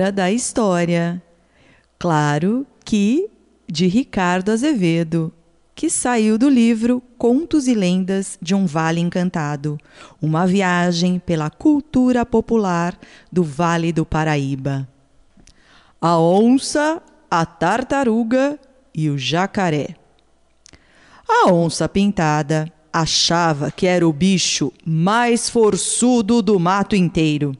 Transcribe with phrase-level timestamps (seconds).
[0.00, 1.22] Hora da história.
[1.98, 3.28] Claro que
[3.68, 5.30] de Ricardo Azevedo,
[5.74, 9.78] que saiu do livro Contos e Lendas de um Vale Encantado,
[10.20, 12.98] uma viagem pela cultura popular
[13.30, 14.88] do Vale do Paraíba.
[16.00, 18.58] A onça, a tartaruga
[18.94, 19.96] e o jacaré.
[21.28, 27.54] A onça pintada achava que era o bicho mais forçudo do mato inteiro.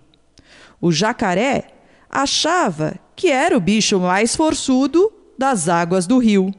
[0.80, 1.69] O jacaré
[2.10, 6.52] achava que era o bicho mais forçudo das águas do rio.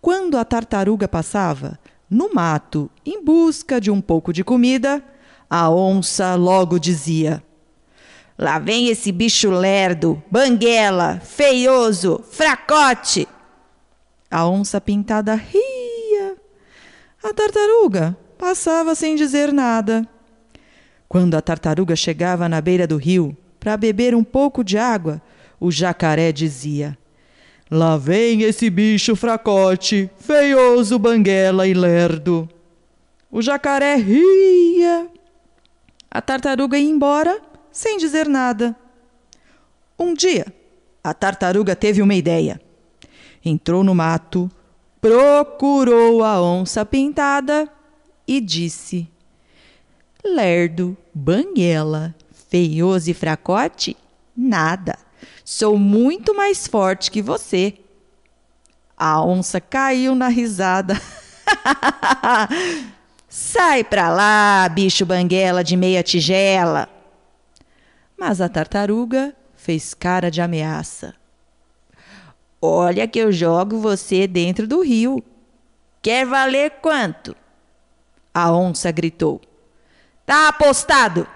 [0.00, 5.02] Quando a tartaruga passava no mato em busca de um pouco de comida,
[5.48, 7.42] a onça logo dizia:
[8.38, 13.28] Lá vem esse bicho lerdo, banguela, feioso, fracote.
[14.30, 16.36] A onça pintada ria.
[17.22, 20.08] A tartaruga passava sem dizer nada.
[21.08, 25.22] Quando a tartaruga chegava na beira do rio para beber um pouco de água,
[25.60, 26.96] o jacaré dizia:
[27.70, 32.48] Lá vem esse bicho fracote, feioso, banguela e lerdo.
[33.30, 35.08] O jacaré ria.
[36.10, 38.74] A tartaruga ia embora sem dizer nada.
[39.96, 40.46] Um dia,
[41.04, 42.60] a tartaruga teve uma ideia.
[43.44, 44.50] Entrou no mato,
[45.00, 47.70] procurou a onça pintada
[48.26, 49.08] e disse:
[50.24, 52.14] lerdo, banguela,
[52.50, 53.96] feioso e fracote?
[54.36, 54.98] Nada.
[55.44, 57.74] Sou muito mais forte que você.
[58.96, 61.00] A onça caiu na risada.
[63.28, 66.88] Sai pra lá, bicho banguela de meia tigela.
[68.18, 71.14] Mas a tartaruga fez cara de ameaça.
[72.60, 75.24] Olha que eu jogo você dentro do rio.
[76.02, 77.34] Quer valer quanto?
[78.34, 79.40] A onça gritou.
[80.26, 81.26] Tá apostado!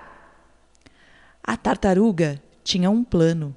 [1.46, 3.54] A tartaruga tinha um plano.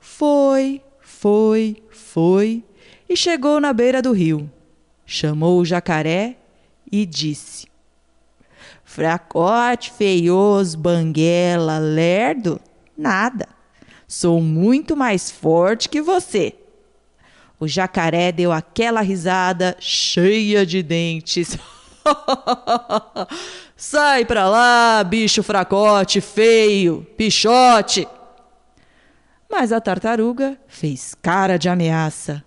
[0.00, 2.64] Foi, foi, foi
[3.08, 4.50] e chegou na beira do rio.
[5.06, 6.36] Chamou o jacaré
[6.90, 7.68] e disse:
[8.84, 12.60] Fracote, feioso, banguela, lerdo?
[12.96, 13.46] Nada.
[14.08, 16.52] Sou muito mais forte que você.
[17.60, 21.56] O jacaré deu aquela risada cheia de dentes.
[23.76, 28.06] Sai pra lá, bicho fracote, feio, pichote.
[29.50, 32.44] Mas a tartaruga fez cara de ameaça.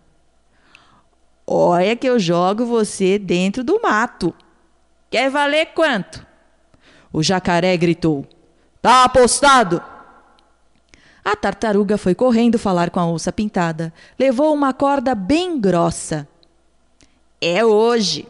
[1.45, 4.33] Olha que eu jogo você dentro do mato.
[5.09, 6.25] Quer valer quanto?
[7.11, 8.25] O jacaré gritou.
[8.81, 9.81] Tá apostado!
[11.23, 13.93] A tartaruga foi correndo falar com a onça pintada.
[14.17, 16.27] Levou uma corda bem grossa.
[17.39, 18.27] É hoje,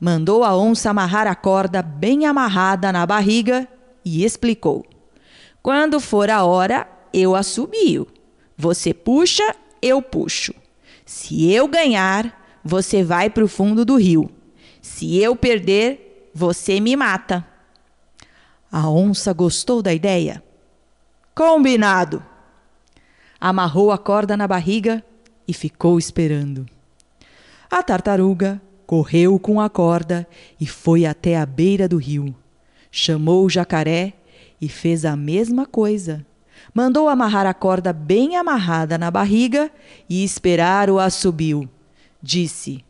[0.00, 3.68] mandou a onça amarrar a corda bem amarrada na barriga
[4.04, 4.84] e explicou:
[5.62, 8.06] Quando for a hora, eu assobio.
[8.56, 10.54] Você puxa, eu puxo.
[11.04, 14.30] Se eu ganhar, você vai para o fundo do rio.
[14.80, 17.46] Se eu perder, você me mata.
[18.70, 20.42] A onça gostou da ideia.
[21.34, 22.24] Combinado!
[23.40, 25.04] Amarrou a corda na barriga
[25.46, 26.66] e ficou esperando.
[27.70, 30.26] A tartaruga correu com a corda
[30.60, 32.34] e foi até a beira do rio.
[32.90, 34.12] Chamou o jacaré
[34.60, 36.24] e fez a mesma coisa.
[36.72, 39.70] Mandou amarrar a corda bem amarrada na barriga
[40.08, 41.68] e esperar o assobio.
[42.22, 42.84] Disse: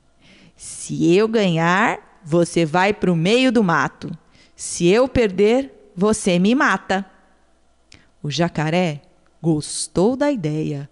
[0.56, 4.16] Se eu ganhar, você vai para o meio do mato.
[4.54, 7.04] Se eu perder, você me mata.
[8.22, 9.02] O jacaré
[9.42, 10.88] gostou da ideia.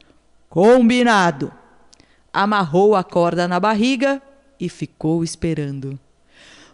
[0.48, 1.52] Combinado!
[2.32, 4.20] Amarrou a corda na barriga
[4.62, 5.98] e ficou esperando.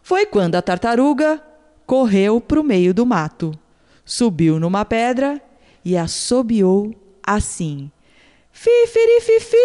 [0.03, 1.43] Foi quando a tartaruga
[1.87, 3.59] correu para o meio do mato,
[4.05, 5.41] subiu numa pedra
[5.83, 6.95] e assobiou
[7.27, 7.91] assim:
[8.53, 9.57] Fifirififiu!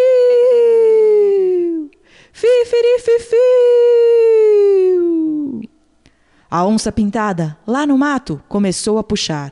[2.32, 3.34] Fifirififiu!
[6.50, 9.52] A onça pintada, lá no mato, começou a puxar.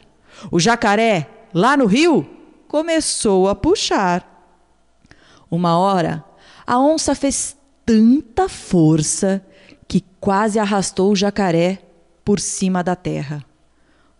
[0.49, 2.25] O jacaré, lá no rio,
[2.69, 4.25] começou a puxar.
[5.49, 6.23] Uma hora,
[6.65, 7.57] a onça fez
[7.91, 9.45] tanta força
[9.85, 11.79] que quase arrastou o jacaré
[12.23, 13.43] por cima da terra.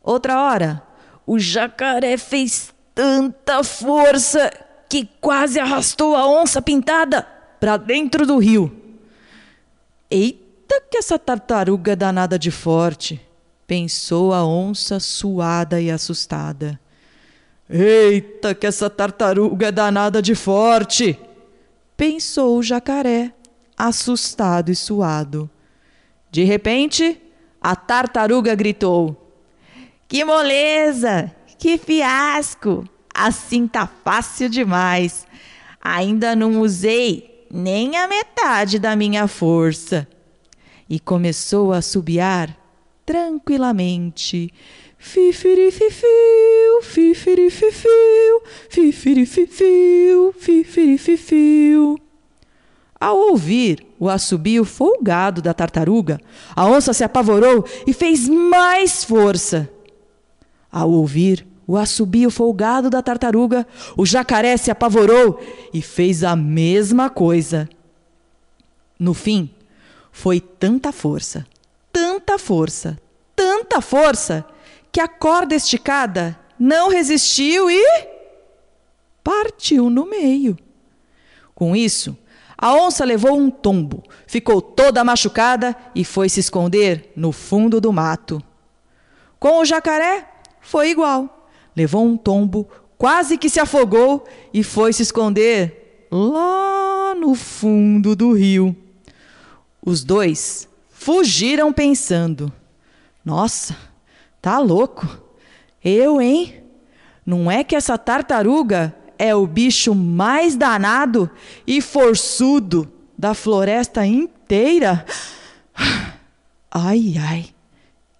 [0.04, 0.84] Outra hora,
[1.26, 4.52] o jacaré fez tanta força
[4.90, 7.26] que quase arrastou a onça pintada
[7.62, 8.76] para dentro do rio.
[10.10, 13.26] Eita, que essa tartaruga danada de forte!
[13.66, 16.78] pensou a onça suada e assustada.
[17.70, 21.18] Eita, que essa tartaruga danada de forte!
[21.96, 23.34] pensou o jacaré,
[23.88, 25.50] assustado e suado.
[26.30, 27.20] De repente,
[27.60, 29.36] a tartaruga gritou:
[30.08, 31.32] Que moleza!
[31.58, 32.88] Que fiasco!
[33.14, 35.28] Assim tá fácil demais.
[35.82, 40.08] Ainda não usei nem a metade da minha força.
[40.88, 42.56] E começou a assobiar
[43.06, 44.54] tranquilamente.
[44.98, 52.11] Fifirififiu, fifirififiu, fifirififiu, fifirififiu.
[53.02, 56.22] Ao ouvir o assobio folgado da tartaruga,
[56.56, 59.68] a onça se apavorou e fez mais força.
[60.72, 63.66] Ao ouvir o assobio folgado da tartaruga,
[63.98, 65.42] o jacaré se apavorou
[65.74, 67.68] e fez a mesma coisa.
[69.00, 69.50] No fim,
[70.12, 71.44] foi tanta força,
[71.92, 73.00] tanta força,
[73.36, 74.46] tanta força,
[74.92, 77.84] que a corda esticada não resistiu e
[79.24, 80.56] partiu no meio.
[81.56, 82.16] Com isso,
[82.62, 87.92] a onça levou um tombo, ficou toda machucada e foi se esconder no fundo do
[87.92, 88.40] mato.
[89.40, 90.30] Com o jacaré,
[90.62, 91.48] foi igual.
[91.76, 92.70] Levou um tombo,
[93.00, 94.24] quase que se afogou
[94.54, 98.76] e foi se esconder lá no fundo do rio.
[99.84, 102.54] Os dois fugiram pensando:
[103.26, 103.76] Nossa,
[104.40, 105.08] tá louco?
[105.84, 106.62] Eu, hein?
[107.26, 111.30] Não é que essa tartaruga é o bicho mais danado
[111.68, 115.06] e forçudo da floresta inteira?
[116.72, 117.46] Ai, ai,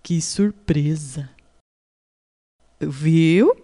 [0.04, 1.28] que surpresa!
[2.80, 3.56] Viu?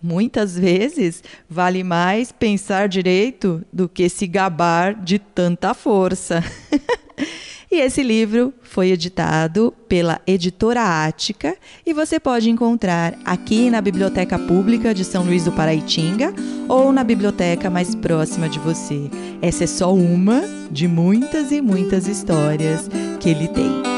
[0.00, 6.44] Muitas vezes vale mais pensar direito do que se gabar de tanta força.
[7.74, 14.38] E esse livro foi editado pela editora Ática e você pode encontrar aqui na Biblioteca
[14.38, 16.32] Pública de São Luís do Paraitinga
[16.68, 19.10] ou na biblioteca mais próxima de você.
[19.42, 22.88] Essa é só uma de muitas e muitas histórias
[23.18, 23.93] que ele tem.